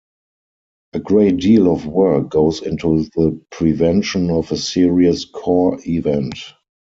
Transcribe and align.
A 0.93 0.99
great 0.99 1.37
deal 1.37 1.71
of 1.71 1.85
work 1.85 2.27
goes 2.29 2.63
into 2.63 3.03
the 3.15 3.39
prevention 3.51 4.31
of 4.31 4.51
a 4.51 4.57
serious 4.57 5.25
core 5.25 5.77
event. 5.85 6.33